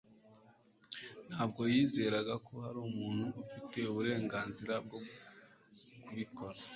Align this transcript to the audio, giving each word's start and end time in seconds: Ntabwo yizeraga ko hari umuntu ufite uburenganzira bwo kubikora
Ntabwo 1.29 1.61
yizeraga 1.73 2.33
ko 2.45 2.53
hari 2.63 2.79
umuntu 2.89 3.25
ufite 3.43 3.77
uburenganzira 3.91 4.73
bwo 4.85 4.99
kubikora 6.03 6.57